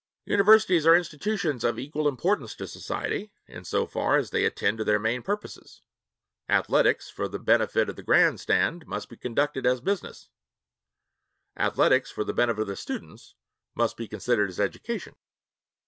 [0.25, 4.83] Universities are institutions of equal importance to society, in so far as they attend to
[4.83, 5.83] their main purposes.
[6.49, 10.29] Athletics for the benefit of the grandstand must be conducted as business;
[11.55, 13.35] athletics for the benefit of students
[13.75, 15.13] must be conducted as education.